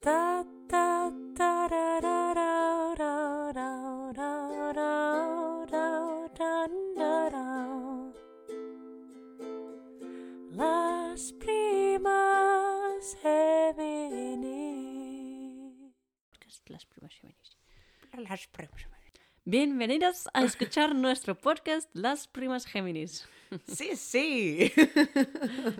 [0.00, 1.06] ta ta
[10.52, 14.26] las primas femeninas
[16.68, 17.56] las primas femeninas
[18.12, 18.96] las primas femeninas
[19.48, 23.28] Bienvenidos a escuchar nuestro podcast Las Primas Géminis.
[23.72, 24.72] Sí, sí.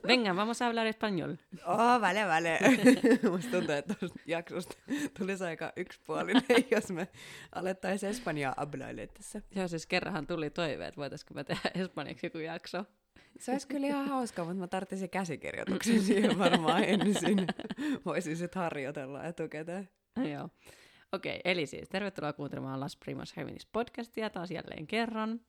[0.06, 1.38] Venga, vamos a hablar español.
[1.66, 2.58] Oh, vale, vale.
[3.30, 4.74] Musta tuntuu, että tuosta jaksosta
[5.18, 7.08] tulisi aika yksipuolinen, jos me
[7.52, 9.42] alettaisiin Espanjaa ablailemaan tässä.
[9.54, 12.84] Joo, siis kerranhan tuli toive, että voitaisiko me tehdä espanjaksi joku jakso.
[13.38, 17.46] Se olisi kyllä ihan hauskaa, mutta mä tarvitsisin käsikirjoituksen siihen varmaan ensin.
[18.06, 19.88] Voisin sitten harjoitella etukäteen.
[20.32, 20.48] Joo.
[21.12, 25.40] Okei, eli siis tervetuloa kuuntelemaan Las Primas Géminis podcastia taas jälleen kerran.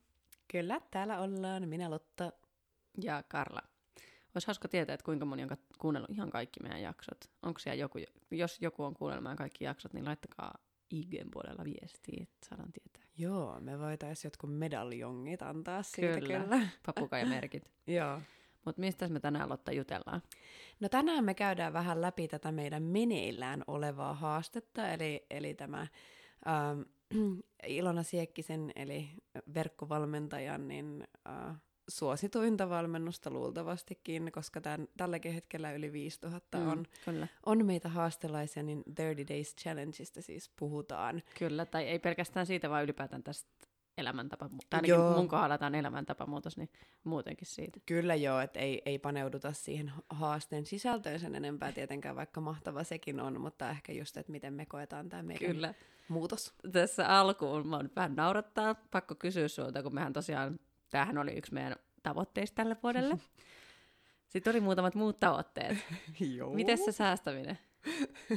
[0.51, 1.69] Kyllä, täällä ollaan.
[1.69, 2.31] Minä Lotta.
[3.03, 3.61] Ja Karla.
[4.35, 7.17] Olisi hauska tietää, että kuinka moni on kuunnellut ihan kaikki meidän jaksot.
[7.43, 7.99] Onko siellä joku,
[8.31, 10.53] jos joku on kuunnellut meidän kaikki jaksot, niin laittakaa
[10.91, 13.03] IGn puolella viestiä, että saadaan tietää.
[13.17, 16.43] Joo, me voitaisiin jotkut medaljongit antaa siitä Kyllä.
[16.43, 16.67] kyllä.
[16.85, 17.71] Papukaimerkit.
[17.87, 18.21] Joo.
[18.65, 20.21] Mutta mistä me tänään Lotta jutellaan?
[20.79, 25.87] No tänään me käydään vähän läpi tätä meidän meneillään olevaa haastetta, eli, eli tämä
[26.47, 26.81] ähm,
[27.67, 29.09] Ilona Siekkisen, eli
[29.53, 31.55] verkkovalmentajan, niin äh,
[31.89, 37.27] suosituinta valmennusta luultavastikin, koska tämän, tälläkin hetkellä yli 5000 on, Kyllä.
[37.45, 41.23] on meitä haastelaisia, niin 30 Days Challengeista siis puhutaan.
[41.39, 43.66] Kyllä, tai ei pelkästään siitä, vaan ylipäätään tästä
[43.97, 45.17] elämäntapa, tai ainakin Joo.
[45.17, 46.69] mun kohdalla tämä on elämäntapamuutos, niin
[47.03, 47.79] muutenkin siitä.
[47.85, 53.19] Kyllä joo, että ei, ei paneuduta siihen haasteen sisältöön sen enempää tietenkään, vaikka mahtava sekin
[53.19, 55.73] on, mutta ehkä just, että miten me koetaan tämä meidän Kyllä.
[56.07, 56.53] muutos.
[56.71, 60.59] Tässä alkuun mä oon vähän naurattaa, pakko kysyä sulta, kun mehän tosiaan,
[60.89, 63.17] tämähän oli yksi meidän tavoitteista tälle vuodelle.
[64.27, 65.77] Sitten oli muutamat muut tavoitteet.
[66.37, 66.53] Joo.
[66.53, 67.59] Miten se säästäminen?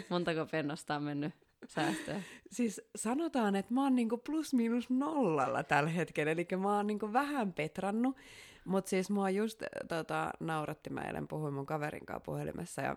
[0.08, 1.34] Montako pennosta on mennyt
[1.70, 2.24] säästöön?
[2.50, 7.12] Siis sanotaan, että mä oon niinku plus miinus nollalla tällä hetkellä, eli mä oon niinku
[7.12, 8.16] vähän petrannut,
[8.64, 12.97] mutta siis mua just tota, nauratti, mä eilen puhuin mun kaverin kanssa puhelimessa ja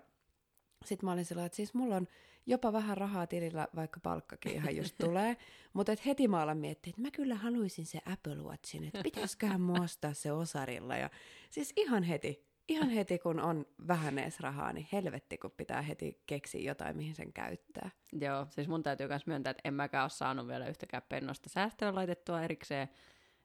[0.86, 2.08] sitten mä olin sillä että siis mulla on
[2.46, 5.38] jopa vähän rahaa tilillä, vaikka palkkakin ihan just tulee,
[5.74, 9.62] mutta et heti mä alan miettiä, että mä kyllä haluaisin se Apple Watchin, että pitäisiköhän
[9.62, 11.10] mua ostaa se osarilla ja
[11.50, 16.22] siis ihan heti, ihan heti kun on vähän edes rahaa, niin helvetti kun pitää heti
[16.26, 17.90] keksiä jotain, mihin sen käyttää.
[18.22, 21.96] Joo, siis mun täytyy myös myöntää, että en mäkään ole saanut vielä yhtäkään pennosta säästöä
[21.96, 22.90] laitettua erikseen.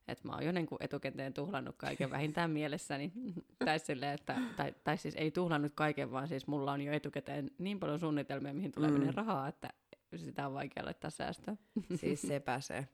[0.08, 3.12] Että mä oon jo niin kuin etukäteen tuhlannut kaiken vähintään mielessäni.
[3.64, 7.50] tai, silleen, että, tai, tai siis ei tuhlannut kaiken, vaan siis mulla on jo etukäteen
[7.58, 9.14] niin paljon suunnitelmia, mihin tulee mm.
[9.14, 9.68] rahaa, että
[10.16, 11.56] sitä on vaikea laittaa säästöä.
[11.94, 12.88] Siis sepä se.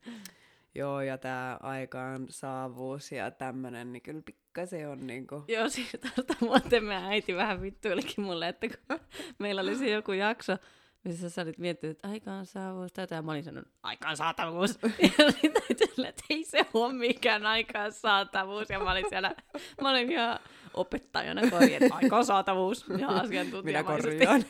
[0.75, 5.45] Joo, ja tämä aikaan saavuus ja tämmönen, niin kyllä pikkasen on niinku...
[5.49, 9.01] Joo, siis tuosta muuten meidän äiti vähän vittuilikin mulle, että kun
[9.39, 10.57] meillä oli se joku jakso,
[11.05, 14.79] missä sä olit miettinyt, että aikaansaavuus, tätä, ja mä olin sanonut, aikaansaatavuus.
[15.19, 19.35] ja sitten että ei se ole mikään aikaansaatavuus, ja mä olin siellä,
[19.83, 20.39] mä olin ihan
[20.75, 24.27] opettajana korjaan, aikaansaatavuus, ja Minä asiantuntijamaisesti.
[24.27, 24.45] korjaan.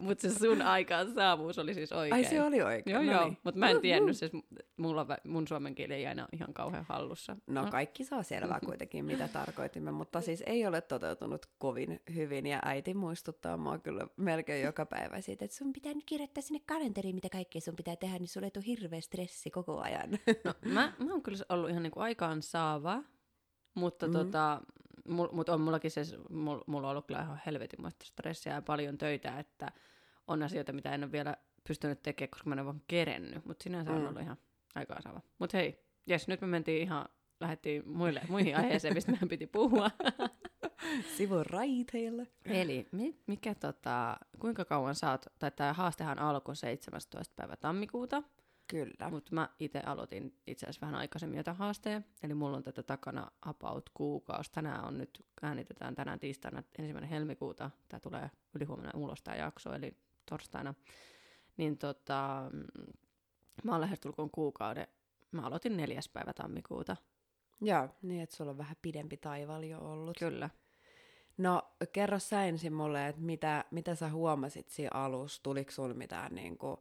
[0.00, 2.14] Mutta se sun aikaansaavuus oli siis oikein.
[2.14, 2.94] Ai se oli oikein.
[2.94, 3.38] Joo, no joo, niin.
[3.44, 4.32] mutta mä en tiennyt, siis
[4.76, 7.36] mulla, mun suomen kieli ei aina ihan kauhean hallussa.
[7.46, 12.46] No kaikki saa selvää kuitenkin, mitä tarkoitimme, mutta siis ei ole toteutunut kovin hyvin.
[12.46, 16.60] Ja äiti muistuttaa mua kyllä melkein joka päivä siitä, että sun pitää nyt kirjoittaa sinne
[16.66, 20.10] kalenteriin, mitä kaikkea sun pitää tehdä, niin sulle ei tule hirveä stressi koko ajan.
[20.44, 23.02] No, mä, mä oon kyllä ollut ihan niinku aikaan saava,
[23.74, 24.12] mutta mm.
[24.12, 24.60] tota,
[25.08, 28.98] mul, mut on mullakin se, mul, mulla on ollut kyllä ihan helvetinmoista stressiä ja paljon
[28.98, 29.72] töitä, että
[30.26, 31.36] on asioita, mitä en ole vielä
[31.68, 33.96] pystynyt tekemään, koska mä en ole vaan kerennyt, mutta sinänsä mm.
[33.96, 34.36] on ollut ihan
[34.74, 35.20] aikaan saava.
[35.38, 37.08] Mutta hei, jes, nyt me mentiin ihan,
[37.40, 39.90] lähdettiin muille, muihin aiheeseen, mistä meidän piti puhua.
[41.16, 42.22] Sivun raiteilla.
[42.44, 47.34] Eli mi, mikä tota, kuinka kauan sä oot, tai tämä haastehan alkoi 17.
[47.36, 48.22] päivä tammikuuta,
[48.72, 49.10] Kyllä.
[49.10, 53.30] mutta mä itse aloitin itse asiassa vähän aikaisemmin jotain haasteen, eli mulla on tätä takana
[53.42, 54.52] about kuukausi.
[54.52, 59.96] Tänään on nyt, äänitetään tänään tiistaina ensimmäinen helmikuuta, tämä tulee ylihuomenna ulos tämä jakso, eli
[60.26, 60.74] torstaina.
[61.56, 62.92] Niin tota, mm,
[63.64, 64.86] mä oon lähestulkoon kuukauden,
[65.32, 66.96] mä aloitin neljäs päivä tammikuuta.
[67.60, 70.18] Joo, niin että sulla on vähän pidempi taival jo ollut.
[70.18, 70.50] Kyllä.
[71.38, 75.42] No, kerro sä ensin mulle, että mitä, mitä sä huomasit siinä alussa?
[75.42, 76.76] Tuliko sulla mitään, niin kuin,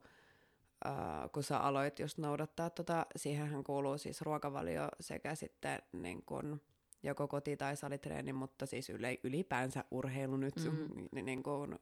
[0.85, 6.61] äh, kun sä aloit just noudattaa tota, siihenhän kuuluu siis ruokavalio sekä sitten niin kuin,
[7.03, 10.75] joko koti- tai salitreeni, mutta siis yle, ylipäänsä urheilu nyt Mhm.
[11.11, 11.25] mm.
[11.25, 11.79] niin kuin,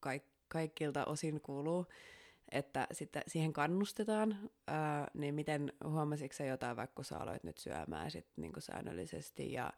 [0.00, 1.86] kaik, kaikilta osin kuuluu,
[2.52, 7.58] että sitten siihen kannustetaan, ää, niin miten huomasitko sä jotain, vaikka kun sä aloit nyt
[7.58, 9.72] syömään sit niin säännöllisesti ja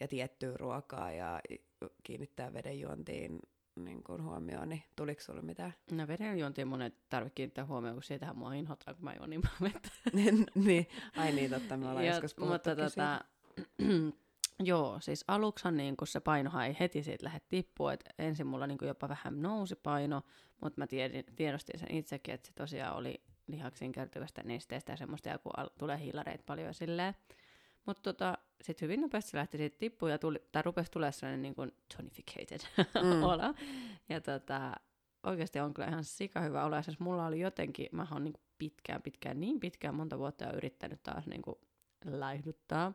[0.00, 1.40] ja tiettyä ruokaa ja
[2.02, 3.40] kiinnittää vedenjuontiin
[3.76, 5.74] niin kuin huomioon, niin tuliko sulle mitään?
[5.90, 9.72] No vedenjuontiin monet tarvitse kiinnittää huomioon, kun siitähän mua inhotaan, kun mä juon niin paljon
[9.72, 9.88] vettä.
[10.54, 10.86] niin,
[11.16, 13.24] ai niin, totta, me ollaan Ja- joskus Mutta tota,
[14.60, 18.66] joo, siis aluksihan niin kun se painohan ei heti siitä lähde tippua, että ensin mulla
[18.66, 20.22] niin jopa vähän nousi paino,
[20.60, 25.28] mutta mä tiedin, tiedostin sen itsekin, että se tosiaan oli lihaksiin kertyvästä nesteestä ja semmoista,
[25.28, 27.14] ja kun al- tulee hiilareita paljon silleen.
[27.86, 31.54] Mutta tota, sitten hyvin nopeasti lähti siitä tippuun ja tuli, tai rupesi tulemaan sellainen niin
[31.54, 32.60] kuin tonificated
[33.16, 33.22] Mm.
[33.22, 33.54] olo.
[34.08, 34.72] Ja tota,
[35.22, 36.76] oikeasti on kyllä ihan sika hyvä olo.
[36.76, 40.56] Ja siis mulla oli jotenkin, mä oon niin pitkään, pitkään, niin pitkään, monta vuotta jo
[40.56, 41.56] yrittänyt taas niin kuin
[42.04, 42.92] laihduttaa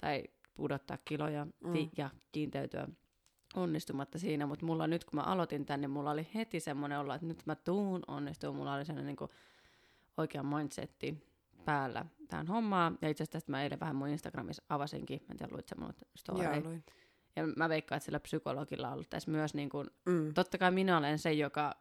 [0.00, 0.24] tai
[0.54, 1.68] pudottaa kiloja Mm.
[1.70, 1.88] mm.
[1.96, 2.88] ja kiinteytyä
[3.54, 7.26] onnistumatta siinä, mutta mulla nyt kun mä aloitin tänne, mulla oli heti semmoinen olo, että
[7.26, 9.30] nyt mä tuun onnistumaan, mulla oli sellainen niin kuin
[10.16, 11.29] oikea mindsetti
[11.64, 15.36] päällä tähän hommaan, ja itse asiassa tästä mä eilen vähän mun Instagramissa avasinkin, mä en
[15.38, 16.84] tiedä, luit sä mun story, Joo, luin.
[17.36, 20.34] ja mä veikkaan, että sillä psykologilla on ollut tässä myös, niin kuin, Mm.
[20.34, 21.74] totta kai minä olen se, joka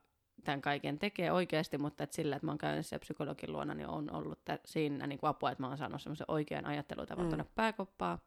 [0.44, 3.88] tämän kaiken tekee oikeasti, mutta että sillä, että mä oon käynyt siellä psykologin luona, niin
[3.88, 7.30] on ollut tä- siinä niin apua, että mä oon saanut semmoisen oikean ajattelutavan Mm.
[7.30, 8.18] tuonne pääkoppaan.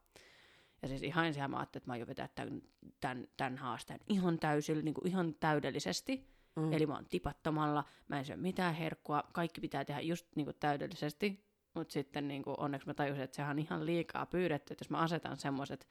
[0.81, 2.61] Ja siis ihan ensin mä ajattelin, että mä aion vetää tämän,
[3.01, 6.27] tämän, tämän haasteen ihan täysillä, niin kuin ihan täydellisesti.
[6.55, 6.73] Mm.
[6.73, 10.57] Eli mä oon tipattomalla, mä en syö mitään herkkua, kaikki pitää tehdä just niin kuin
[10.59, 11.43] täydellisesti.
[11.73, 14.89] Mutta sitten niin kuin onneksi mä tajusin, että sehän on ihan liikaa pyydetty, että jos
[14.89, 15.87] mä asetan semmoiset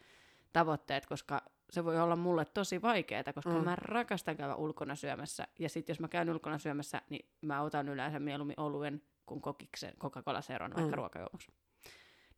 [0.53, 3.64] tavoitteet, koska se voi olla mulle tosi vaikeaa, koska Mm.
[3.64, 5.49] mä rakastan käydä ulkona syömässä.
[5.59, 9.94] Ja sitten jos mä käyn ulkona syömässä, niin mä otan yleensä mieluummin oluen kuin kokiksen
[10.00, 10.88] Coca-Cola-seron vaikka Mm.
[10.88, 10.94] mm.
[10.94, 11.53] ruokajuomuksi.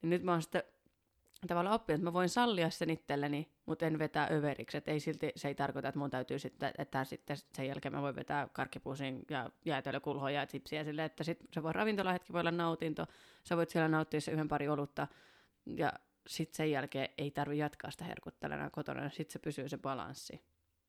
[0.03, 0.63] Niin nyt mä oon sitten
[1.47, 4.77] tavallaan oppinut, että mä voin sallia sen itselleni, mutta en vetää överiksi.
[4.77, 8.03] Et ei silti, se ei tarkoita, että mun täytyy sitten, että sitten sen jälkeen mä
[8.03, 12.51] voin vetää karkkipusin ja jäätelökulhoa ja chipsiä silleen, että sit se voi ravintolahetki voi olla
[12.51, 13.07] nautinto,
[13.45, 15.07] sä voit siellä nauttia se yhden pari olutta
[15.77, 15.93] ja
[16.27, 20.45] sitten sen jälkeen ei tarvi jatkaa sitä herkuttelena kotona, sitten se pysyy se balanssi.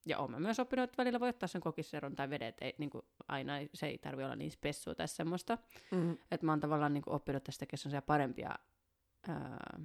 [0.06, 3.06] Ja mä myös oppinut, että välillä voi ottaa sen kokisseron tai vedet, ei, niin kuin
[3.28, 5.58] aina se ei tarvi olla niin spessua tai semmoista.
[5.92, 6.18] Mm.
[6.32, 8.56] Että mä oon tavallaan niin kuin oppinut tästä sellaisia parempia,
[9.28, 9.80] ää,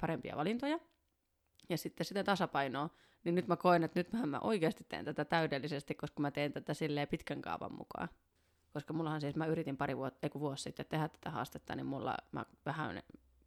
[0.00, 0.78] parempia valintoja.
[1.68, 2.90] Ja sitten sitä tasapainoa,
[3.24, 6.74] niin nyt mä koen, että nyt mä oikeasti teen tätä täydellisesti, koska mä teen tätä
[6.74, 8.08] silleen pitkän kaavan mukaan.
[8.72, 12.16] Koska mullahan siis, mä yritin pari vuotta, eiku vuosi sitten tehdä tätä haastetta, niin mulla
[12.32, 13.02] mä vähän,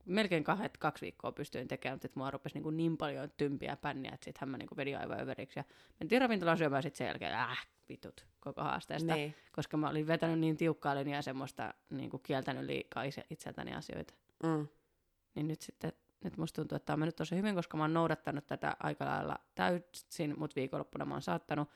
[0.06, 3.78] melkein kahdet, kaksi viikkoa pystyin tekemään, mutta sitten mua rupesi niin, kuin niin paljon tympiä
[3.78, 5.60] pänniä, että sittenhän mä niin kuin vedin aivan överiksi.
[5.60, 5.64] Ja
[6.00, 9.36] mentiin ravintolaan syömään sitten sen jälkeen, äh, vitut, koko haasteesta Niin.
[9.52, 14.14] koska mä olin vetänyt niin tiukkaa linjaa semmoista, niin kuin kieltänyt liikaa itse- itseltäni asioita.
[14.44, 14.68] Mm.
[15.36, 15.94] Niin nyt sitten,
[16.24, 19.06] nyt musta tuntuu, että tämä on mennyt tosi hyvin, koska mä oon noudattanut tätä aika
[19.06, 21.70] lailla täysin, mutta viikonloppuna mä oon saattanut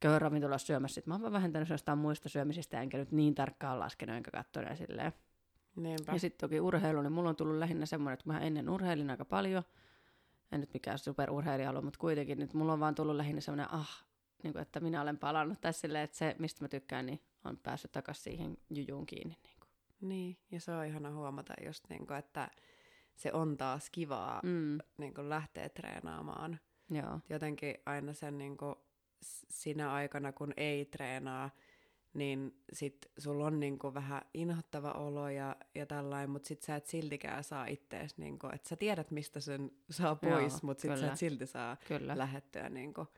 [0.00, 0.94] käydä ravintolassa syömässä.
[0.94, 4.70] Sitten mä oon vaan vähentänyt jostain muista syömisistä, enkä nyt niin tarkkaan laskenut, enkä katsonut
[4.70, 5.12] ja silleen.
[5.76, 6.12] Niinpä.
[6.12, 9.24] Ja sitten toki urheilu, niin mulla on tullut lähinnä semmoinen, että mä ennen urheilin aika
[9.24, 9.62] paljon,
[10.52, 14.04] en nyt mikään superurheilija ollut, mutta kuitenkin nyt mulla on vaan tullut lähinnä semmoinen, ah,
[14.42, 17.58] niin kuin, että minä olen palannut tässä silleen, että se, mistä mä tykkään, niin on
[17.58, 19.36] päässyt takaisin siihen jujuun kiinni.
[19.44, 19.68] Niin kuin.
[20.00, 22.50] Niin, ja se on ihana huomata just niin kuin, että
[23.16, 26.58] se on taas kivaa Mm, niin kuin lähteä treenaamaan.
[26.90, 28.74] joo, Jotenkin aina sen niin kuin,
[29.50, 31.50] sinä aikana, kun ei treenaa,
[32.14, 36.76] niin sit sulla on niin kuin vähän inhottava olo ja, ja tällainen, mutta sit sä
[36.76, 40.82] et siltikään saa ittees, niin kuin, että sä tiedät, mistä sen saa Joo, pois, mutta
[40.82, 41.12] sit sä kyllä.
[41.12, 42.18] et silti saa kyllä.
[42.18, 43.08] lähettyä niin kuin,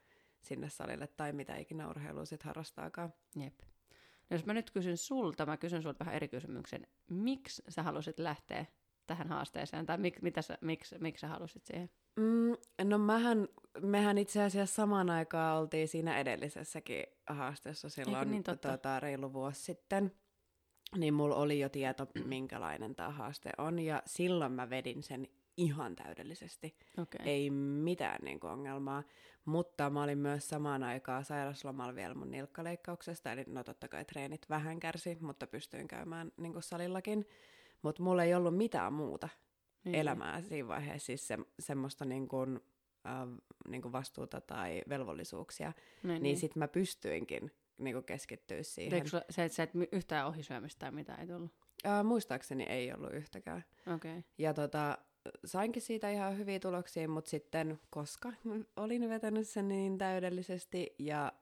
[0.40, 3.12] sinne salille tai mitä ikinä urheilua sit harrastaakaan.
[3.37, 3.61] Jep.
[4.30, 6.87] No jos mä nyt kysyn sulta, mä kysyn sulta vähän eri kysymyksen.
[7.11, 8.66] Miksi sä halusit lähteä
[9.08, 11.90] tähän haasteeseen, tai mik, mitä sä, miksi, miksi sä halusit siihen?
[12.16, 13.48] Mm, no mähän,
[13.80, 18.68] mehän itse asiassa samaan aikaan oltiin siinä edellisessäkin haasteessa silloin niin totta?
[18.68, 20.12] tota, reilu vuosi sitten.
[20.96, 25.96] Niin mulla oli jo tieto, minkälainen tämä haaste on, ja silloin mä vedin sen ihan
[25.96, 26.76] täydellisesti.
[26.98, 27.20] Okei.
[27.24, 29.02] Ei mitään niin kuin, ongelmaa,
[29.44, 34.48] mutta mä olin myös samaan aikaan sairaslomalla vielä mun nilkkaleikkauksesta, eli no totta kai treenit
[34.48, 37.26] vähän kärsi, mutta pystyin käymään niin kuin salillakin.
[37.82, 39.28] Mutta mulla ei ollut mitään muuta
[39.85, 39.94] Niin.
[39.94, 42.61] elämää siinä vaiheessa, siis se, semmoista niin kuin,
[43.06, 43.12] äh,
[43.68, 48.94] niin kuin vastuuta tai velvollisuuksia, Niin, niin, niin sitten mä pystyinkin niin kuin keskittyä siihen.
[48.94, 51.50] Eikö sulla- se, että sä et yhtään ohisyömistä tai mitä ei tullut?
[51.87, 53.64] Äh, muistaakseni ei ollut yhtäkään.
[53.94, 54.11] Okei.
[54.18, 54.23] Okay.
[54.38, 54.99] Ja tota,
[55.44, 58.32] sainkin siitä ihan hyviä tuloksia, mutta sitten, koska
[58.76, 61.32] olin vetänyt sen niin täydellisesti ja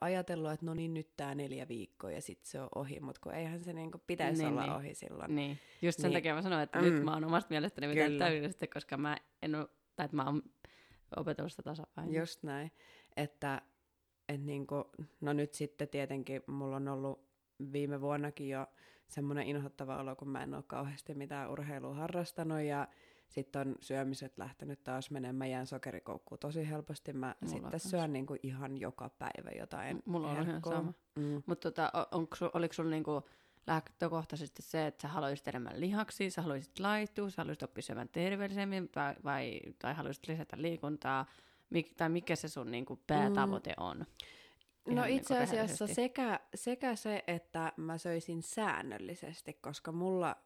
[0.00, 3.34] ajatellut, että no niin, nyt tämä neljä viikkoa ja sitten se on ohi, mutta kun
[3.34, 4.72] eihän se niinku pitäisi Niin, olla niin.
[4.72, 5.34] ohi silloin.
[5.34, 5.58] Niin.
[5.82, 6.16] Just sen Niin.
[6.16, 6.84] takia mä sanoin, että Mm.
[6.84, 8.24] nyt mä oon omasta mielestäni mitään Kyllä.
[8.24, 10.42] täydellisesti, koska mä en ole, tai että mä oon
[11.16, 12.18] opetellut sitä tasapainoa.
[12.20, 12.72] Just näin,
[13.16, 13.62] että
[14.28, 17.28] et niinku, no nyt sitten tietenkin mulla on ollut
[17.72, 18.66] viime vuonnakin jo
[19.08, 22.88] semmoinen inhottava olo, kun mä en ole kauheasti mitään urheilua harrastanut ja
[23.34, 25.36] sitten on syömiset lähtenyt taas menemään.
[25.36, 27.12] Mä jään sokerikoukkuun tosi helposti.
[27.12, 27.90] Mä Mulla sitten kans.
[27.90, 30.92] syön niinku ihan joka päivä jotain Mulla on ihan sama.
[31.14, 31.42] Mm.
[31.46, 31.92] Mutta tota,
[32.34, 33.22] sul, oliko sulla niinku
[33.66, 38.90] lähtökohtaisesti se, että sä haluaisit enemmän lihaksia, sä haluaisit laihtua, sä haluaisit oppia syömään terveellisemmin
[38.96, 41.26] vai, vai, tai haluaisit lisätä liikuntaa,
[41.70, 43.98] Mik, tai mikä se sun niinku päätavoite on?
[43.98, 50.36] No Ihan itse niinku asiassa sekä, sekä se, että mä söisin säännöllisesti, koska mulla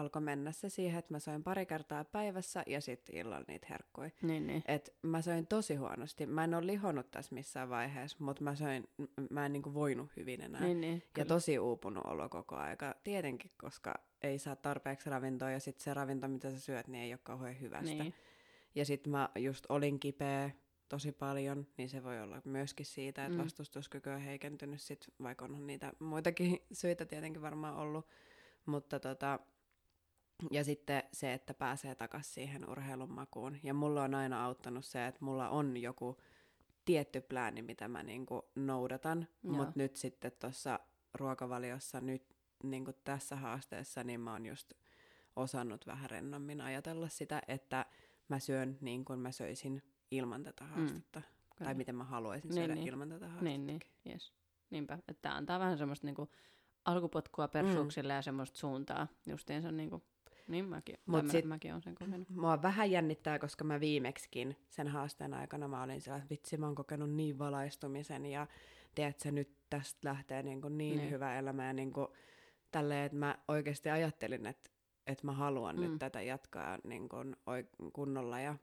[0.00, 4.10] alkoi mennä se siihen, että mä söin pari kertaa päivässä ja sitten illalla niitä herkkuja.
[4.22, 4.62] Niin, niin.
[4.68, 6.26] Et mä söin tosi huonosti.
[6.26, 10.10] Mä en ole lihonnut tässä missään vaiheessa, mutta mä söin, m- mä en niinku voinut
[10.16, 10.60] hyvin enää.
[10.60, 11.26] niin, niin ja kyllä.
[11.28, 12.94] tosi uupunut olo koko aika.
[13.04, 17.12] Tietenkin, koska ei saa tarpeeksi ravintoa ja sitten se ravinto, mitä sä syöt, niin ei
[17.12, 17.84] ole kauhean hyvästä.
[17.94, 18.14] niin.
[18.74, 20.50] Ja sitten mä just olin kipeä
[20.88, 23.40] tosi paljon, niin se voi olla myöskin siitä, että Mm.
[23.40, 23.44] mm.
[23.44, 28.06] vastustuskyky on heikentynyt sit, vaikka on niitä muitakin syitä tietenkin varmaan ollut.
[28.66, 29.38] Mutta tota,
[30.50, 33.56] ja sitten se, että pääsee takaisin siihen urheilun makuun.
[33.62, 36.16] Ja mulla on aina auttanut se, että mulla on joku
[36.84, 39.28] tietty plääni, mitä mä niinku noudatan.
[39.42, 40.80] Mutta nyt sitten tuossa
[41.14, 44.72] ruokavaliossa, nyt niinku tässä haasteessa, niin mä oon just
[45.36, 47.86] osannut vähän rennommin ajatella sitä, että
[48.28, 51.20] mä syön niin kuin mä söisin ilman tätä haastetta.
[51.20, 51.26] Mm,
[51.56, 51.68] Kyllä.
[51.68, 52.88] tai miten mä haluaisin Niin, syödä niin.
[52.88, 53.44] ilman tätä haastetta.
[53.44, 54.32] Niin, niin, yes.
[54.70, 54.98] Niinpä.
[55.08, 56.28] Että antaa vähän semmoista niinku
[56.84, 58.16] alkupotkua persuuksille mm.
[58.16, 59.08] ja semmoista suuntaa.
[59.26, 60.02] Justiinsa niinku,
[60.48, 62.30] niin mäkin, Mut sit- mäkin olen sen kokenut.
[62.30, 66.74] Mua vähän jännittää, koska mä viimeksikin sen haasteen aikana mä olin että vitsi mä oon
[66.74, 68.46] kokenut niin valaistumisen ja
[68.94, 71.10] tiedätkö, nyt tästä lähtee niin, kuin niin Niin.
[71.10, 72.08] hyvä elämä ja niin kuin
[72.70, 74.70] tälleen, että mä oikeasti ajattelin, että,
[75.06, 75.82] että mä haluan mm.
[75.82, 77.36] Nyt tätä jatkaa niin kuin
[77.92, 78.56] kunnolla ja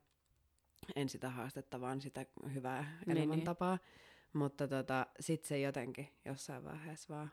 [0.96, 3.18] en sitä haastetta, vaan sitä hyvää Niin, niin.
[3.18, 3.80] elämäntapaa.
[4.34, 7.32] Mutta tota, sit se jotenkin jossain vaiheessa vaan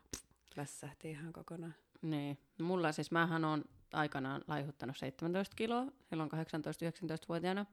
[0.55, 1.75] lässähti ihan kokonaan.
[2.01, 2.37] Niin.
[2.61, 7.65] Mulla siis, mähän on aikanaan laihuttanut 17 kiloa, silloin 18-19-vuotiaana.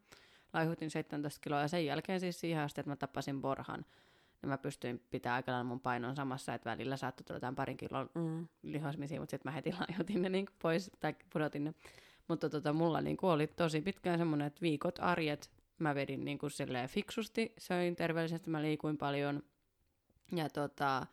[0.53, 3.85] Laihutin 17 kiloa ja sen jälkeen siis siihen asti, että mä tapasin borhan,
[4.43, 7.77] niin mä pystyin pitämään aika lailla mun painon samassa, että välillä saattoi tulla jotain parin
[7.77, 8.49] kilon Mm.
[8.63, 11.75] lihasmisia, mutta sitten mä heti laihutin ne niin pois tai pudotin ne.
[12.29, 16.53] Mutta tota, mulla niin oli tosi pitkään semmoinen, että viikot, arjet, mä vedin niin kuin
[16.89, 19.43] fiksusti, söin terveellisesti, mä liikuin paljon.
[20.33, 21.07] Ja, tota,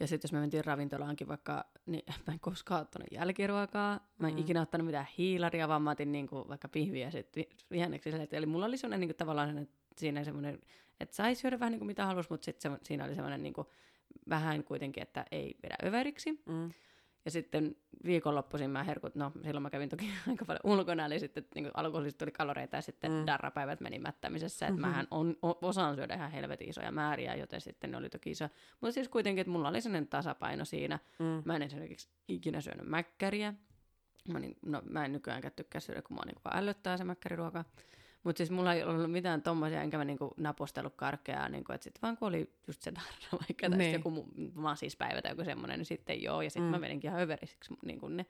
[0.00, 4.00] ja sitten jos mä mentiin ravintolaankin vaikka, niin mä en koskaan ottanut jälkiruokaa.
[4.18, 4.40] Mä en Mm.
[4.40, 8.10] ikinä ottanut mitään hiilaria, vaan mä otin niin kuin vaikka pihviä sitten vihanneksi.
[8.32, 10.58] Eli mulla oli semmoinen niin kuin, tavallaan semmoinen, siinä semmoinen,
[11.00, 13.66] että sai syödä vähän niin kuin mitä halusi, mutta sitten siinä oli semmoinen niin kuin,
[14.28, 16.42] vähän kuitenkin, että ei vedä överiksi.
[16.46, 16.70] Mm.
[17.24, 21.44] Ja sitten viikonloppuisin mä herkut, no silloin mä kävin toki aika paljon ulkona, eli sitten
[21.54, 23.26] niin alkoholista tuli kaloreita ja sitten Mm.
[23.26, 27.96] darrapäivät meni mättämisessä, että mähän on, osaan syödä ihan helvetin isoja määriä, joten sitten ne
[27.96, 28.48] oli toki iso.
[28.80, 30.98] Mutta siis kuitenkin, että mulla oli sellainen tasapaino siinä.
[31.18, 31.42] Mm.
[31.44, 33.54] Mä en esimerkiksi ikinä syönyt mäkkäriä.
[34.32, 37.64] Mä, niin, no, mä en nykyäänkään tykkää syödä, kun mua niin vaan ällöttää se mäkkäriruoka.
[38.24, 42.02] Mutta siis mulla ei ollut mitään tommosia, enkä mä niinku napostellut karkeaa, niinku, että sitten
[42.02, 45.86] vaan kun oli just se darra vaikka, tai joku mu- maasispäivä tai joku semmoinen, niin
[45.86, 46.70] sitten joo, ja sitten Mm.
[46.70, 48.26] mä vedinkin ihan överisiksi niinku ne.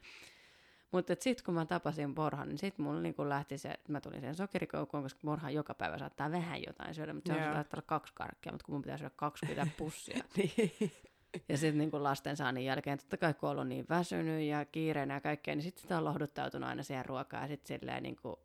[0.92, 4.20] Mutta sitten kun mä tapasin Borhan, niin sitten mulla niinku lähti se, että mä tulin
[4.20, 7.86] sen sokerikoukkuun, koska Borha joka päivä saattaa vähän jotain syödä, mutta se on saattaa olla
[7.86, 10.24] kaksi karkkia, mutta kun mun pitää syödä 20 pussia.
[10.36, 10.92] Niin.
[11.48, 15.20] Ja sitten niin lastensaannin jälkeen, totta kai kun on ollut niin väsynyt ja kiireenä ja
[15.20, 18.36] kaikkea, niin sitten sitä on lohduttautunut aina siihen ruokaan ja sitten silleen niin kuin,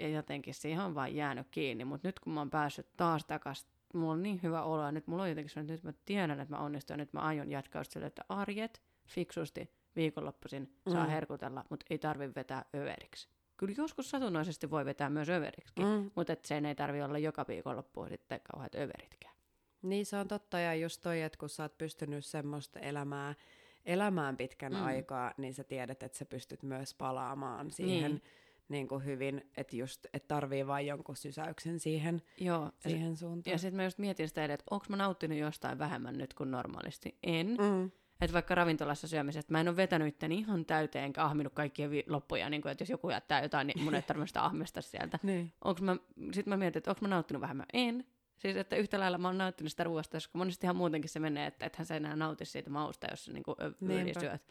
[0.00, 1.84] ja jotenkin siihen on vaan jäänyt kiinni.
[1.84, 5.06] Mutta nyt kun mä oon päässyt taas takaisin, mulla on niin hyvä olo ja nyt
[5.06, 7.50] mulla on jotenkin sellainen, että nyt mä tiedän, että mä onnistun ja nyt mä aion
[7.50, 11.10] jatkaa silleen, että arjet fiksusti viikonloppuisin saa Mm.
[11.10, 13.28] herkutella, mutta ei tarvi vetää överiksi.
[13.56, 16.10] Kyllä joskus satunnaisesti voi vetää myös överiksi, mm.
[16.14, 19.34] Mutta sen ei tarvi olla joka viikonloppu sitten kauheat överitkään.
[19.82, 23.34] Niin se on totta ja just toi, että kun sä oot pystynyt semmoista elämää
[23.84, 24.72] elämään pitkän.
[24.72, 24.84] Mm.
[24.84, 28.22] aikaa, niin sä tiedät, että sä pystyt myös palaamaan siihen niin.
[28.68, 28.78] Niin.
[28.78, 33.52] Niin kuin hyvin, että just, että tarvii vain jonkun sysäyksen siihen, Joo, ja siihen suuntaan.
[33.52, 37.18] Ja sitten mä just mietin sitä, että onko mä nauttinut jostain vähemmän nyt kuin normaalisti.
[37.22, 37.46] En.
[37.46, 37.90] Mm.
[38.20, 42.04] Että vaikka ravintolassa syömisestä mä en ole vetänyt itteni ihan täyteen enkä ahminut kaikkia vi-
[42.06, 45.18] loppuja, niin kun, että jos joku jättää jotain, niin mun ei tarvitse sitä ahmista sieltä.
[45.28, 45.52] Niin.
[45.64, 45.96] Onks mä,
[46.32, 47.66] sit mä mietin, että onko mä nauttinut vähemmän.
[47.72, 48.06] En.
[48.38, 51.46] Siis että yhtä lailla mä oon nauttinut sitä ruoasta, koska monesti ihan muutenkin se menee,
[51.46, 54.02] että ethän sä enää nauti siitä mausta, jos sä ö- Niinpä.
[54.02, 54.42] ylisyöt.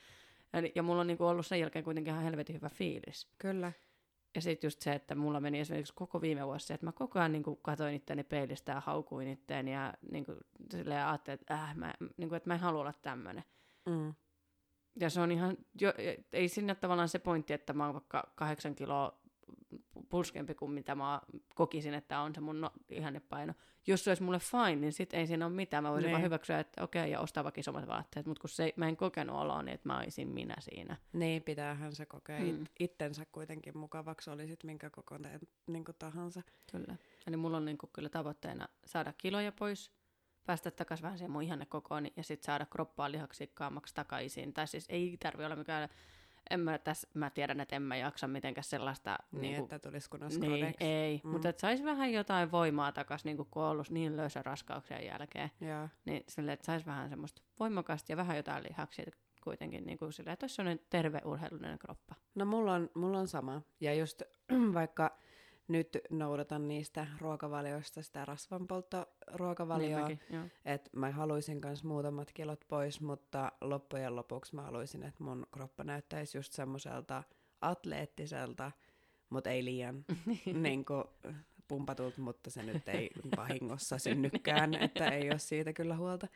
[0.54, 3.28] Eli, ja mulla on niinku ollut sen jälkeen kuitenkin ihan helvetin hyvä fiilis.
[3.38, 3.72] Kyllä.
[4.36, 7.20] Ja sitten just se, että mulla meni esimerkiksi koko viime vuosi se, että mä koko
[7.20, 10.38] ajan niin kuin katoin itteeni peilistä ja haukuin itteeni ja niin kuin,
[10.72, 13.44] silleen ajattelin, että, äh, mä, niin kuin, että mä en halua olla tämmöinen.
[13.86, 14.14] Mm.
[15.00, 15.94] Ja se on ihan, jo,
[16.34, 19.22] ei sinne tavallaan se pointti, että mä oon vaikka kahdeksan kiloa
[20.10, 21.22] pulskempi kuin mitä mä
[21.56, 23.54] kokisin, että on se mun no, ihannepaino.
[23.88, 25.84] Jos se olisi mulle fine, niin sit ei siinä ole mitään.
[25.84, 26.12] Mä voisin Niin.
[26.12, 28.98] vaan hyväksyä, että okei, okay, ja ostaa vaikka isommat vaatteet, mutta kun se, mä en
[28.98, 30.98] kokenut oloa, niin että mä olisin minä siinä.
[31.14, 32.66] Niin, pitäähän se kokea Mm.
[32.80, 36.42] itsensä kuitenkin mukavaksi, oli sit minkä kokoinen niin tahansa.
[36.72, 36.96] Kyllä.
[37.28, 39.92] Eli mulla on niinku kyllä tavoitteena saada kiloja pois,
[40.46, 44.54] päästä takaisin vähän siihen mun ihannekokoon ja sitten saada kroppaa lihaksikkaammaksi takaisin.
[44.54, 45.90] Tai siis ei tarvi olla mikään,
[46.50, 49.18] en mä, tässä, mä tiedän, että en mä jaksa mitenkään sellaista...
[49.32, 51.30] Niin, niinku- että tulisi kunnon niin, ei, Mm.
[51.30, 55.52] mutta että saisi vähän jotain voimaa takaisin, niin kun on ollut niin löysä raskauksien jälkeen.
[55.62, 55.90] Joo.
[56.06, 59.06] Niin silleen, että saisi vähän semmoista voimakasta ja vähän jotain lihaksia
[59.44, 62.16] kuitenkin, niin kuin silleen, että olisi sellainen terve urheilullinen kroppa.
[62.36, 63.62] No mulla on, mulla on sama.
[63.80, 64.22] Ja just
[64.74, 65.18] vaikka
[65.68, 70.46] nyt noudatan niistä ruokavalioista sitä rasvanpolttoruokavalioa, Niin mäkin, joo.
[70.66, 75.84] että mä haluaisin myös muutamat kilot pois, mutta loppujen lopuksi mä haluaisin, että mun kroppa
[75.84, 77.24] näyttäisi just semmoiselta
[77.62, 78.72] atleettiselta,
[79.30, 80.06] mutta ei liian
[80.64, 81.04] niin kuin,
[81.68, 86.28] pumpatulta, mutta se nyt ei vahingossa synnykään, että ei ole siitä kyllä huolta.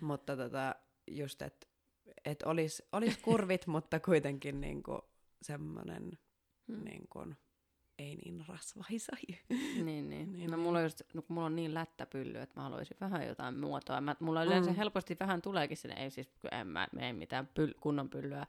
[0.00, 0.74] Mutta tota,
[1.10, 1.66] just, että
[2.24, 5.00] et olisi olis kurvit, mutta kuitenkin niin kuin
[5.42, 6.18] semmoinen
[6.68, 6.84] Mm.
[6.84, 7.36] niin kuin,
[7.98, 9.12] ei niin rasvaisa.
[9.50, 10.08] Niin, niin.
[10.10, 10.60] Niin, niin no niin.
[10.60, 14.00] mulla, on just, no, mulla on niin lättäpylly, että mä haluaisin vähän jotain muotoa.
[14.00, 14.76] Mä, mulla yleensä Mm.
[14.76, 18.46] helposti vähän tuleekin sinne, ei siis kun en mä ei mitään pyl, kunnon pyllyä.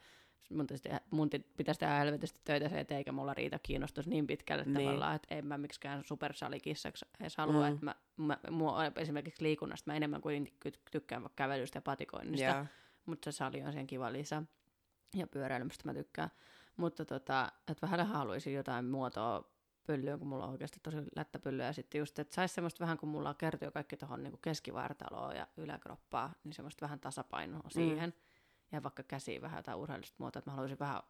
[0.50, 4.63] Mun, tietysti, mun pitäisi tehdä helvetisti töitä se, että eikä mulla riitä kiinnostus niin pitkälle
[4.63, 4.74] Niin.
[4.74, 4.88] niin.
[4.88, 7.53] tavallaan, että en mä miksikään supersalikissaksi edes halua.
[7.53, 7.68] Mm.
[7.68, 7.74] Mm.
[7.74, 10.53] Että mä, mä, mua, esimerkiksi liikunnasta mä enemmän kuin
[10.91, 12.65] tykkään vaikka kävelystä ja patikoinnista Ja,
[13.06, 14.44] mutta se sali on siihen kiva lisä.
[15.15, 16.29] Ja pyöräilemistä mä tykkään.
[16.79, 19.43] Mutta tota, että vähän haluaisin jotain muotoa
[19.88, 21.65] pyllyyn, kun mulla on oikeasti tosi lättäpyllyä.
[21.65, 25.48] Ja sitten just, että saisi semmoista vähän, kun mulla kertyy kaikki tuohon niin keskivartaloon ja
[25.57, 27.69] yläkroppaa, niin semmoista vähän tasapainoa Mm.
[27.69, 28.13] siihen.
[28.71, 31.01] Ja vaikka käsiin vähän jotain urheilusta muotoa, että mä haluaisin vähän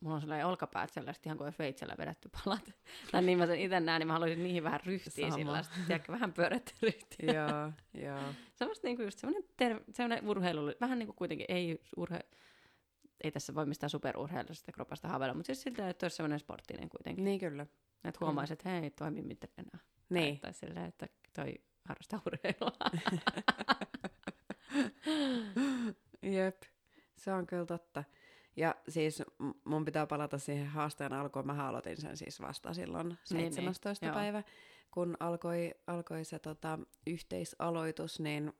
[0.00, 2.70] Mulla on sellainen olkapäät sellaiset ihan kuin veitsellä vedetty palat.
[3.12, 5.74] tai niin mä sen itse näen, niin mä haluaisin niihin vähän ryhtiä sellaista.
[5.86, 7.32] Tiedätkö, vähän pyörettä ryhtiä.
[7.32, 7.72] joo,
[8.06, 8.18] joo.
[8.54, 12.36] Semmoista niinku just semmoinen, ter- semmoinen urheilu, vähän niin kuin kuitenkin ei urhe-
[13.22, 17.24] ei tässä voi mistään superurheilusesta kropasta haaveilla, mutta siis siltä, että olisi semmoinen sporttinen kuitenkin.
[17.24, 17.66] Niin kyllä.
[18.04, 19.78] Että huomaisi, että hei, toimi miten enää.
[20.08, 20.40] Niin.
[20.40, 22.72] Tai, silleen, että toi harrastaa urheilua.
[26.36, 26.62] Jep,
[27.16, 28.04] se on kyllä totta.
[28.56, 29.22] Ja siis
[29.64, 31.46] mun pitää palata siihen haasteen alkuun.
[31.46, 34.06] Mä aloitin sen siis vasta silloin niin, 17.
[34.06, 34.14] joo.
[34.14, 34.42] päivä,
[34.90, 38.52] kun alkoi, alkoi se tota, yhteisaloitus, niin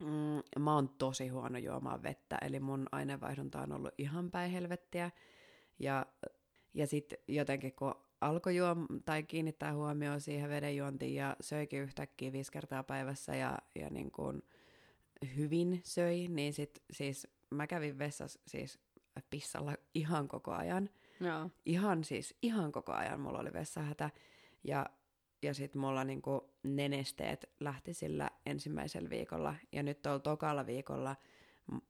[0.00, 5.10] mm, mä oon tosi huono juomaan vettä, eli mun aineenvaihdunta on ollut ihan päin helvettiä.
[5.78, 6.06] Ja,
[6.74, 12.52] ja sitten jotenkin kun alkoi juom tai kiinnittää huomioon siihen vedenjuontiin ja söikin yhtäkkiä viisi
[12.52, 14.42] kertaa päivässä ja, ja niin kuin
[15.36, 18.78] hyvin söi, niin sit siis mä kävin vessassa siis
[19.30, 20.90] pissalla ihan koko ajan.
[21.20, 21.50] Joo.
[21.66, 24.10] Ihan siis, ihan koko ajan mulla oli vessahätä.
[24.64, 24.86] Ja,
[25.42, 29.54] ja sitten mulla niinku nenesteet lähti sillä ensimmäisellä viikolla.
[29.72, 31.16] Ja nyt tuolla tokalla viikolla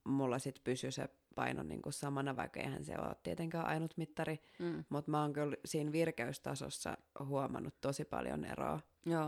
[0.03, 4.39] mulla sitten pysyi se paino niinku samana, vaikka eihän se ole tietenkään ainut mittari.
[4.59, 4.83] Mm.
[4.89, 8.79] Mutta mä oon kyllä siinä virkeystasossa huomannut tosi paljon eroa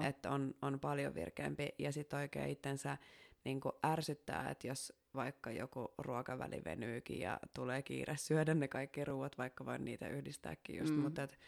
[0.08, 2.98] että on, on paljon virkeämpi ja sitten oikein itsensä
[3.46, 9.38] niin ärsyttää, että jos vaikka joku ruokaväli venyykin ja tulee kiire syödä ne kaikki ruuat,
[9.38, 10.98] vaikka voin niitä yhdistääkin just, Mm.
[10.98, 11.04] mm.
[11.04, 11.40] mutta et,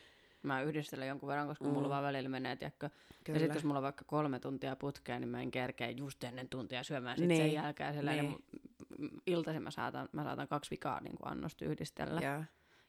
[0.45, 1.71] Mä yhdistelen jonkun verran, koska Mm.
[1.71, 2.85] mulla vaan välillä menee, tiedätkö.
[2.85, 2.91] Ja
[3.23, 3.39] kyllä.
[3.39, 6.83] sitten jos mulla on vaikka kolme tuntia putkea, niin mä en kerkeä just ennen tuntia
[6.83, 7.53] syömään sit sen Niin.
[7.53, 7.93] jälkeen.
[7.93, 8.25] Sillä Niin.
[8.99, 9.21] niin.
[9.27, 12.21] iltaisin mä saatan, mä saatan kaksi vikaa niin kuin annosta yhdistellä.
[12.21, 12.43] ja,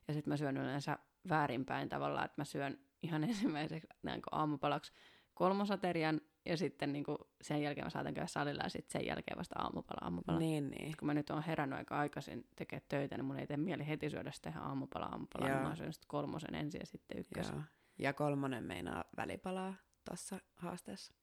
[0.08, 4.92] Ja sitten mä syön yleensä väärinpäin tavallaan, että mä syön ihan ensimmäiseksi näin kuin aamupalaksi
[5.34, 9.38] kolmosaterian ja sitten niin kuin sen jälkeen mä saatan käydä salilla ja sitten sen jälkeen
[9.38, 10.38] vasta aamupala, aamupala.
[10.38, 10.96] niin, niin.
[10.98, 14.10] Kun mä nyt oon herännyt aika aikaisin tekemään töitä, niin mun ei tee mieli heti
[14.10, 15.48] syödä sitä ihan aamupala, aamupala.
[15.48, 15.58] Joo.
[15.58, 17.54] Niin mä syön sitten kolmosen ensin ja sitten ykkösen.
[17.54, 17.64] Joo.
[17.98, 19.74] Ja kolmonen meinaa välipalaa
[20.08, 21.14] tuossa haasteessa,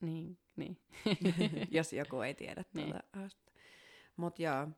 [0.00, 0.78] Niin, niin.
[1.70, 2.90] jos joku ei tiedä Niin.
[2.90, 3.52] tuota haastetta.
[4.16, 4.68] Mutta joo,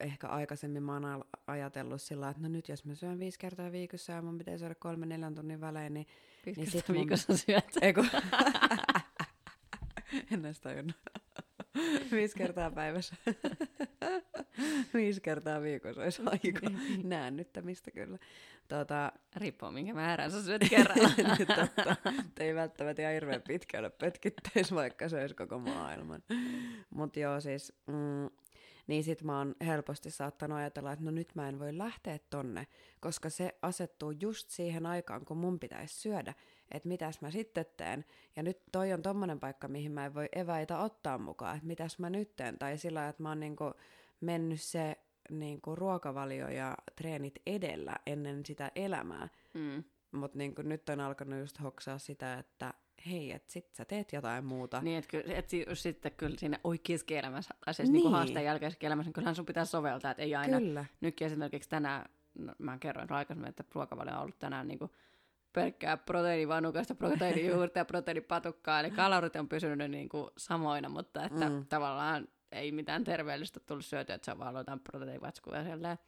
[0.00, 4.12] ehkä aikaisemmin mä oon ajatellut sillä että no nyt jos mä syön viisi kertaa viikossa
[4.12, 6.06] ja mun pitää syödä kolme neljän tunnin välein, niin
[6.44, 7.64] Pitkästä sit mun- viikossa syöt.
[7.82, 8.04] Eiku.
[10.32, 10.96] en edes tajunnut.
[12.12, 13.16] Viisi kertaa päivässä.
[14.94, 16.70] Viisi kertaa viikossa olisi aika
[17.04, 18.18] näännyttämistä kyllä.
[18.68, 21.10] Tota, Riippuu minkä määrän sä syöt kerralla.
[21.38, 21.96] nyt totta,
[22.40, 26.22] ei välttämättä ihan hirveän pitkälle pötkittäisi, vaikka se olisi koko maailman.
[26.90, 28.30] Mutta joo, siis, mm,
[28.86, 32.66] niin sit mä oon helposti saattanut ajatella, että no nyt mä en voi lähteä tonne,
[33.00, 36.34] koska se asettuu just siihen aikaan, kun mun pitäisi syödä,
[36.70, 38.04] että mitäs mä sitten teen.
[38.36, 41.98] Ja nyt toi on tommonen paikka, mihin mä en voi eväitä ottaa mukaan, että mitäs
[41.98, 42.58] mä nyt teen.
[42.58, 43.72] Tai sillä että mä oon niinku
[44.20, 44.96] mennyt se
[45.30, 49.28] niinku ruokavalio ja treenit edellä ennen sitä elämää.
[49.54, 49.84] mm.
[50.12, 52.74] mut niinku nyt on alkanut just hoksaa sitä, että
[53.10, 54.80] hei, että sit sä teet jotain muuta.
[54.80, 57.92] Niin, että kyllä, et si- sitten kyllä siinä oikeassa elämässä, asiassa niin.
[57.92, 58.12] niin Niin.
[58.12, 60.58] haasteen jälkeisessä elämässä, niin kyllähän sun pitää soveltaa, että ei aina.
[60.58, 60.84] Kyllä.
[61.00, 62.04] Nytkin esimerkiksi tänään,
[62.38, 64.90] no, mä kerroin aikaisemmin, että ruokavalio on ollut tänään niin kuin
[65.54, 71.66] pelkkää proteiinivanukasta, proteiinijuurta ja proteiinipatukkaa, eli kalorit on pysynyt niin kuin samoina, mutta että Mm.
[71.66, 75.98] tavallaan ei mitään terveellistä tullut syötyä, että se on vaan ollut jotain proteiinivatskua ja silleen.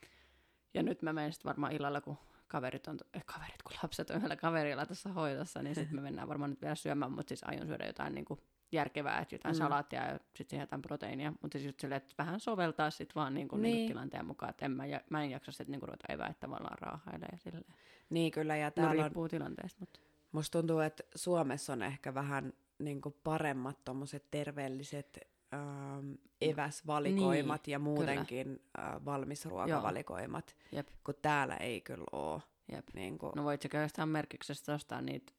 [0.75, 4.17] Ja nyt mä menen sitten varmaan illalla, kun kaverit on, eh, kaverit, kun lapset on
[4.17, 7.67] yhdellä kaverilla tässä hoidossa, niin sitten me mennään varmaan nyt vielä syömään, mutta siis aion
[7.67, 8.41] syödä jotain niin kuin
[8.73, 9.59] järkevää, että jotain Mm.
[9.59, 13.49] salaattia ja sitten siihen jotain proteiinia, mutta siis silleen, että vähän soveltaa sitten vaan niin
[13.49, 13.73] kuin, niin.
[13.73, 13.79] Niin.
[13.81, 16.27] Niin tilanteen mukaan, että en mä, ja, mä en jaksa sitten niin kuin ruveta evää,
[16.27, 17.75] että tavallaan raahailee ja silleen.
[18.11, 20.01] Niin kyllä, ja No täällä on, riippuu tilanteesta, mutta
[20.33, 25.19] musta tuntuu, että Suomessa on ehkä vähän niinku paremmat tommoset terveelliset
[25.55, 32.41] ähm, eväsvalikoimat Niin, ja muutenkin äh, valmisruokavalikoimat, jep, kun täällä ei kyllä oo.
[32.73, 32.87] jep.
[32.95, 35.33] Niinku, No voit sekä jostain merkiksestä ostaa niitä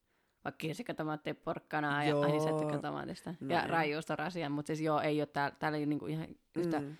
[0.44, 2.24] vaikka kirsikatomaattia, porkkanaa ja Joo.
[2.24, 3.68] anisettikotomaatista No ja joo.
[3.68, 6.98] raijuustorasia, mutta siis joo, ei ole täällä, täällä ei niinku ihan yhtä mm,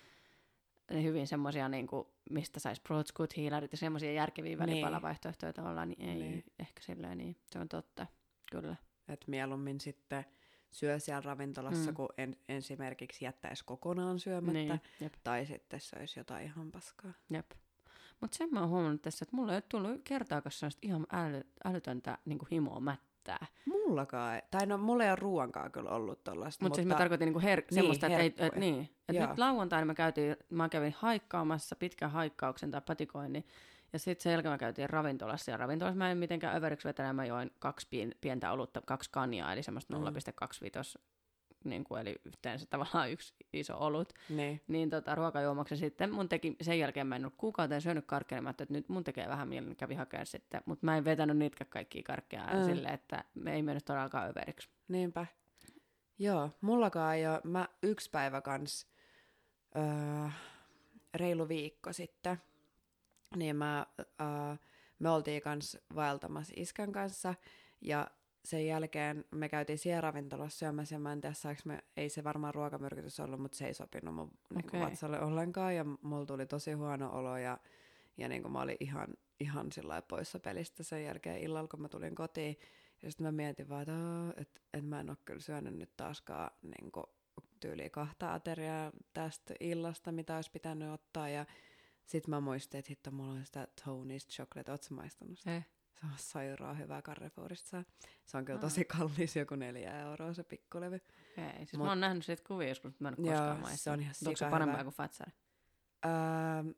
[1.02, 4.58] hyvin semmoisia, niinku, mistä saisi protskut, hiilarit ja semmoisia järkeviä Niin.
[4.58, 6.44] välipalavaihtoehtoja tavallaan, niin ei Niin.
[6.58, 7.36] ehkä silleen niin.
[7.46, 8.06] Se on totta,
[8.50, 8.76] kyllä.
[9.08, 10.24] että mieluummin sitten
[10.70, 11.94] syö siellä ravintolassa, mm.
[11.94, 17.12] Kun en, esimerkiksi jättäisi kokonaan syömättä, Niin, jep, tai sitten söisi jotain ihan paskaa.
[17.30, 17.50] jep.
[18.20, 21.42] Mutta sen mä oon huomannut tässä, että mulla ei ole tullut kertaakaan sellaista ihan äly,
[21.64, 22.80] älytöntä niinku himoa
[23.32, 23.46] mättää.
[23.66, 27.26] Mullakaan tai no mulla ei ole ruoankaan kyllä ollut tollaista, Mut mutta siis mä tarkoitin
[27.26, 29.26] niinku her- Niin, semmoista, että, ei, et, niin, et Joo.
[29.26, 33.46] nyt lauantaina mä, käytiin, mä kävin haikkaamassa pitkän haikkauksen tai patikoinnin,
[33.92, 37.24] ja sitten sen jälkeen mä käytiin ravintolassa, ja ravintolassa mä en mitenkään överiksi vetänyt, mä
[37.24, 40.04] join kaksi pien, pientä olutta, kaksi kanjaa, eli semmoista Mm.
[40.04, 41.00] 0,25,
[41.64, 46.56] niin kuin, eli yhteensä tavallaan yksi iso olut, niin, niin tota, ruokajuomaksi sitten mun teki,
[46.60, 49.48] sen jälkeen mä en ollut kuukauteen syönyt karkkeja, mä ajattelin, että nyt mun tekee vähän
[49.48, 52.58] mieli, niin kävi hakea sitten, mutta mä en vetänyt niitä kaikkia karkkeja Mm.
[52.58, 52.64] mm.
[52.64, 54.68] silleen, että me ei mennyt todellakaan överiksi.
[54.88, 55.26] niinpä.
[56.18, 58.86] Joo, mullakaan ei ole, mä yksi päivä kans,
[59.76, 60.28] öö,
[61.14, 62.42] reilu viikko sitten,
[63.36, 64.56] niin mä, öö,
[64.98, 67.34] me oltiin kans vaeltamassa iskän kanssa,
[67.80, 68.10] ja
[68.48, 71.34] sen jälkeen me käytiin siellä ravintolassa syömässä, ja mä en tiedä,
[71.64, 74.80] me, ei se varmaan ruokamyrkytys ollut, mutta se ei sopinut mun niinku, Okei.
[74.80, 77.58] vatsalle ollenkaan, ja mulla tuli tosi huono olo, ja,
[78.16, 79.08] ja niinku mä olin ihan,
[79.40, 82.56] ihan sillä poissa pelistä sen jälkeen illalla, kun mä tulin kotiin,
[83.02, 86.50] ja sitten mä mietin vaan, että et, et mä en ole kyllä syönyt nyt taaskaan
[86.62, 87.04] niinku,
[87.60, 91.46] tyyliin kahta ateriaa tästä illasta, mitä olisi pitänyt ottaa, ja
[92.04, 95.56] sitten mä muistin, että hitto, mulla on sitä Tony's Chocolate, ootko maistanut sitä?
[95.56, 95.66] Eh.
[96.00, 97.84] Se on sairaan hyvää Carrefourista.
[98.26, 98.60] Se on kyllä Aa.
[98.60, 100.96] tosi kallis, joku neljä euroa se pikkulevy.
[101.32, 103.76] Okei, siis Mut- mä oon nähnyt siitä kuvia joskus, mutta mä en ole Joo, koskaan
[103.78, 104.84] se on ihan Onko se parempaa hyvä.
[104.84, 105.28] kuin Fatsar?
[106.06, 106.72] Öö,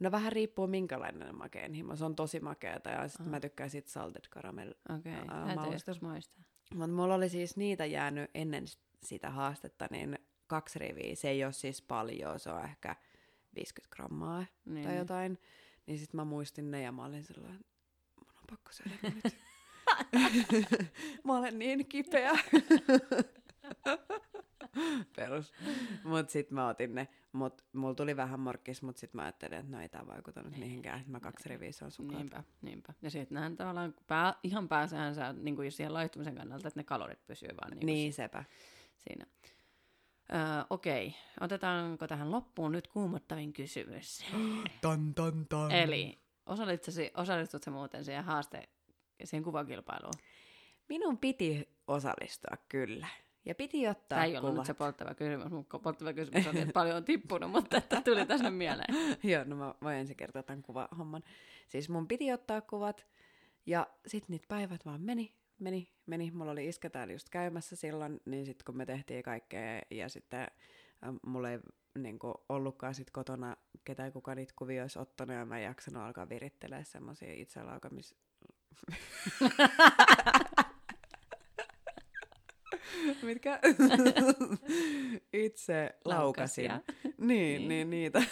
[0.00, 1.96] no vähän riippuu minkälainen makeen himo.
[1.96, 3.30] Se on tosi makeata ja sitten Aha.
[3.30, 4.74] mä tykkään sit salted caramel.
[4.98, 5.74] Okei, Ää, täytyy mausta.
[5.74, 6.44] joskus maistaa.
[6.74, 8.64] Mutta mulla oli siis niitä jäänyt ennen
[9.02, 11.14] sitä haastetta, niin kaksi riviä.
[11.14, 12.96] Se ei ole siis paljon, se on ehkä
[13.54, 14.98] 50 grammaa Niin, tai niin.
[14.98, 15.32] jotain.
[15.32, 15.42] Niin
[15.88, 17.64] sitten mä muistin ne ja mä olin sellainen,
[18.16, 19.36] mun on pakko syödä nyt.
[21.24, 22.32] mä olen niin kipeä.
[25.16, 25.52] Perus.
[26.04, 27.08] Mut sit mä otin ne.
[27.32, 30.56] Mut mulla tuli vähän morkkis, mut sit mä ajattelin, että no ei tää vaikuta nyt
[30.56, 31.04] mihinkään.
[31.06, 32.18] Mä kaksi riviä on suklaata.
[32.22, 32.94] Niinpä, niinpä.
[33.02, 37.26] Ja sitten nähdään tavallaan pää, ihan pääsäänsä niin kuin siihen laihtumisen kannalta, että ne kalorit
[37.26, 38.12] pysyy vaan niin, Niin, niin.
[38.12, 38.44] sepä.
[38.96, 39.26] siinä.
[40.34, 44.24] Öö, okei, otetaanko tähän loppuun nyt kuumottavin kysymys?
[44.80, 45.70] Tan, tan, tan.
[45.70, 46.18] Eli
[47.14, 48.68] osallistutko, muuten siihen haaste,
[49.24, 50.14] siihen kuvakilpailuun?
[50.88, 53.06] Minun piti osallistua kyllä.
[53.44, 54.56] Ja piti ottaa Tämä ei ollut kuvat.
[54.56, 58.26] nyt se polttava kysymys, mutta polttava kysymys oli, että paljon on tippunut, mutta että tuli
[58.26, 58.94] tässä mieleen.
[59.32, 61.22] Joo, no mä voin ensin kertoa tämän kuvahomman.
[61.68, 63.06] Siis mun piti ottaa kuvat,
[63.66, 66.30] ja sitten niitä päivät vaan meni, meni, meni.
[66.30, 70.40] Mulla oli iskä täällä just käymässä silloin, niin sitten kun me tehtiin kaikkea, ja sitten
[70.40, 70.48] äh,
[71.26, 71.58] mulla ei
[71.98, 76.28] niin ollutkaan sit kotona ketään, kuka niitä kuvia olisi ottanut, ja mä en jaksanut alkaa
[76.28, 78.14] virittelee semmoisia itselaukamis...
[83.22, 83.60] Mitkä?
[85.32, 86.68] Itse laukasin.
[86.68, 86.80] Laukasia.
[87.04, 87.68] Niin, Niin.
[87.68, 88.22] niin, niitä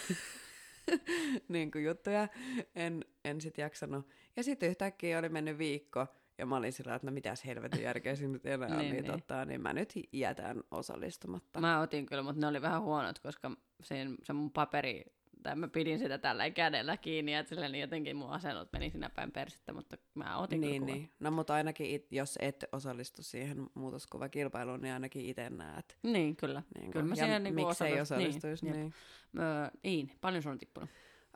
[1.49, 2.27] niin kuin juttuja.
[2.75, 4.07] En, en sit jaksanut.
[4.35, 8.15] Ja sitten yhtäkkiä oli mennyt viikko, ja mä olin sillä että no mitäs helvetin järkeä
[8.15, 9.13] siinä nyt enää Niin, niitä niin.
[9.15, 11.59] ottaa, niin mä nyt jätän osallistumatta.
[11.61, 13.51] Mä otin kyllä, mutta ne oli vähän huonot, koska
[13.83, 15.03] siinä, se mun paperi,
[15.43, 19.31] tai mä pidin sitä tällä kädellä kiinni, että silleen jotenkin mun asennot meni sinä päin
[19.31, 21.11] persettä, mutta mä otin niin, kyllä niin.
[21.19, 25.97] No mutta ainakin, it, jos et osallistu siihen muutoskuvakilpailuun, niin ainakin itse näet.
[26.03, 26.63] Niin, kyllä.
[26.79, 28.65] Niin Kyllä mä ja niinku miksei osallist- osallistuisi.
[28.65, 28.93] niin, Niin,
[29.33, 29.71] niin.
[29.93, 30.89] Iin, paljon sun on tippunut?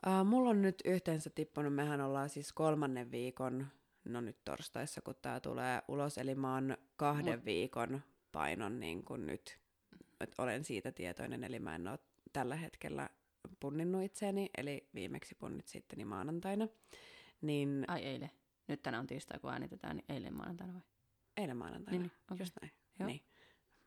[0.06, 3.66] Uh, mulla on nyt yhteensä tippunut, mehän ollaan siis kolmannen viikon,
[4.08, 8.00] no nyt torstaissa kun tää tulee ulos, eli mä oon kahden Mut- viikon
[8.32, 9.58] painon niin kuin nyt,
[10.20, 11.98] että olen siitä tietoinen, eli mä en ole
[12.32, 13.08] tällä hetkellä
[13.60, 16.68] punninnut itseäni, eli viimeksi punnit sitten maanantaina,
[17.40, 18.30] niin Ai eilen.
[18.68, 20.82] Nyt tänään on tiistai, kun äänitetään, niin eilen maanantaina vai?
[21.36, 22.42] eilen maanantaina, Niin, okei.
[22.42, 23.06] just näin, Joo.
[23.06, 23.22] niin.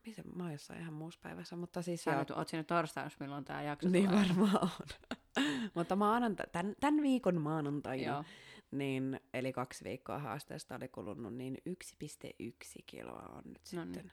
[0.06, 3.10] Missä, mä oon jossain ihan muussa päivässä, mutta siis Sä joo, nyt oot siinä torstaina,
[3.20, 4.22] milloin tää jakso niin tulee.
[4.28, 5.12] varmaan on.
[5.74, 8.24] mutta maananta- tämän, tämän viikon maanantaina Joo.
[8.72, 13.94] Niin, eli kaksi viikkoa haasteesta oli kulunut, niin 1,1 kiloa on nyt No niin.
[13.94, 14.10] sitten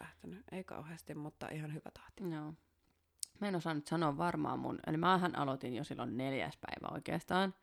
[0.00, 0.44] lähtenyt.
[0.52, 2.30] Ei kauheasti, mutta ihan hyvä tahti.
[2.34, 2.54] Joo.
[3.40, 7.54] Mä en osaa nyt sanoa varmaan mun, eli mähän aloitin jo silloin neljäs päivä oikeastaan.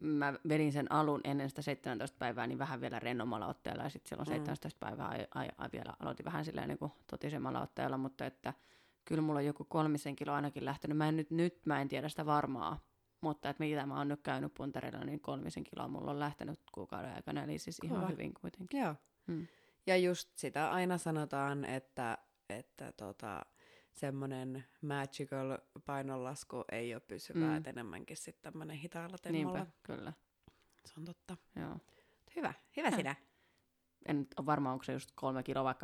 [0.00, 4.08] Mä vedin sen alun ennen sitä 17 päivää niin vähän vielä rennomalla otteella ja sitten
[4.08, 4.32] silloin Mm.
[4.34, 8.54] 17 päivää ai, ai, ai, vielä aloitin vähän silleen niin kuin totisemmalla otteella, mutta että
[9.04, 10.96] kyllä mulla on joku kolmisen kiloa ainakin lähtenyt.
[10.96, 12.80] Mä en nyt, nyt mä en tiedä sitä varmaa,
[13.22, 17.14] mutta että mitä mä oon nyt käynyt puntereilla, niin kolmisen kiloa mulla on lähtenyt kuukauden
[17.14, 18.10] aikana, eli siis ihan Kova.
[18.10, 18.80] hyvin kuitenkin.
[18.80, 18.94] Joo.
[19.26, 19.46] Mm.
[19.86, 22.18] Ja just sitä aina sanotaan, että,
[22.50, 23.46] että tota,
[23.92, 27.48] semmoinen magical painonlasku ei ole pysyvää, Mm.
[27.48, 27.56] mm.
[27.56, 29.58] että enemmänkin sitten tämmöinen hitaalla temmolla.
[29.58, 30.12] Niinpä, kyllä.
[30.84, 31.36] Se on totta.
[31.56, 31.76] Joo.
[32.36, 32.96] Hyvä, hyvä Häh.
[32.96, 33.14] sinä.
[34.06, 35.74] en nyt ole varma, onko se just kolme kiloa vai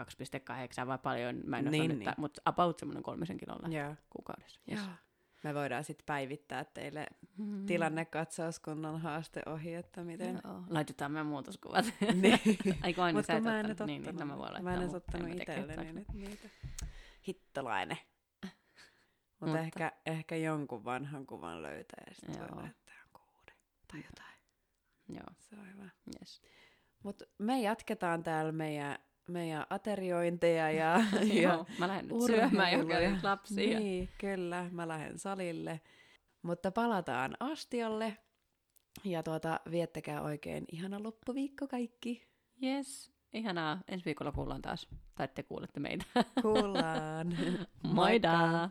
[0.80, 2.14] 2,8 vai paljon, mä en osaa Niin, nyt, niin.
[2.16, 3.94] mutta about semmoinen kolmisen kilolla Joo.
[4.10, 4.60] kuukaudessa.
[4.66, 4.80] Joo.
[5.44, 7.06] Me voidaan sitten päivittää teille
[7.38, 7.66] Mm.
[7.66, 10.40] tilannekatsaus, kun on haaste ohi, että miten.
[10.44, 10.62] Joo.
[10.68, 11.84] Laitetaan meidän muutoskuvat.
[12.14, 12.40] niin.
[12.84, 13.86] Ai kun aina sä et mä en ottanut.
[13.86, 14.62] Niin, niin, no mä voin laittaa.
[14.62, 16.48] mä en edes ottanut itselleni nyt niitä.
[17.26, 17.98] Hittolainen.
[18.42, 23.54] Mutta Mutta- ehkä, ehkä jonkun vanhan kuvan löytää ja sitten voi laittaa jonkun uuden
[23.92, 24.38] tai jotain.
[25.08, 25.88] Joo, Se on hyvä.
[26.20, 26.42] yes.
[27.02, 28.98] Mutta me jatketaan täällä meidän,
[29.28, 31.00] meidän ateriointeja ja,
[31.34, 33.78] ja Joo, mä lähden nyt syömään ja- lapsia.
[33.78, 34.68] Niin, kyllä.
[34.72, 35.80] Mä lähden salille.
[36.42, 38.16] Mutta palataan astiolle.
[39.04, 42.28] Ja tuota, viettäkää oikein ihana loppuviikko kaikki.
[42.62, 43.80] Yes, ihanaa.
[43.88, 44.88] Ensi viikolla kuullaan taas.
[45.14, 46.04] Tai te kuulette meitä.
[46.42, 47.36] Kuullaan.
[47.82, 48.70] Moida!